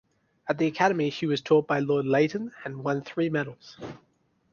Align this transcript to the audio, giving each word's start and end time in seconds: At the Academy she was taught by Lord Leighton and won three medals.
At 0.49 0.57
the 0.57 0.65
Academy 0.65 1.11
she 1.11 1.27
was 1.27 1.41
taught 1.43 1.67
by 1.67 1.77
Lord 1.77 2.07
Leighton 2.07 2.53
and 2.65 2.83
won 2.83 3.03
three 3.03 3.29
medals. 3.29 3.77